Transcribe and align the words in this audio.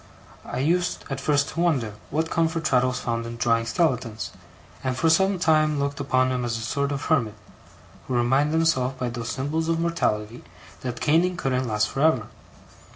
I 0.45 0.57
used 0.57 1.05
at 1.11 1.21
first 1.21 1.49
to 1.49 1.59
wonder 1.59 1.93
what 2.09 2.31
comfort 2.31 2.63
Traddles 2.63 2.99
found 2.99 3.23
in 3.27 3.37
drawing 3.37 3.67
skeletons; 3.67 4.31
and 4.83 4.97
for 4.97 5.11
some 5.11 5.37
time 5.37 5.77
looked 5.79 5.99
upon 5.99 6.31
him 6.31 6.43
as 6.43 6.57
a 6.57 6.61
sort 6.61 6.91
of 6.91 7.03
hermit, 7.05 7.35
who 8.07 8.15
reminded 8.15 8.53
himself 8.53 8.97
by 8.97 9.09
those 9.09 9.29
symbols 9.29 9.69
of 9.69 9.79
mortality 9.79 10.43
that 10.79 11.01
caning 11.01 11.37
couldn't 11.37 11.67
last 11.67 11.87
for 11.87 12.01
ever. 12.01 12.27